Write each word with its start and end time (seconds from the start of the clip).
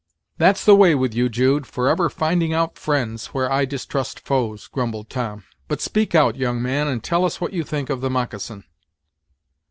"That's 0.39 0.65
the 0.65 0.75
way 0.75 0.95
with 0.95 1.13
you, 1.13 1.29
Jude; 1.29 1.67
forever 1.67 2.09
finding 2.09 2.53
out 2.53 2.75
friends, 2.79 3.27
where 3.35 3.51
I 3.51 3.65
distrust 3.65 4.19
foes," 4.19 4.65
grumbled 4.67 5.11
Tom: 5.11 5.43
"but, 5.67 5.79
speak 5.79 6.15
out, 6.15 6.35
young 6.35 6.59
man, 6.59 6.87
and 6.87 7.03
tell 7.03 7.23
us 7.23 7.39
what 7.39 7.53
you 7.53 7.63
think 7.63 7.91
of 7.91 8.01
the 8.01 8.09
moccasin." 8.09 8.63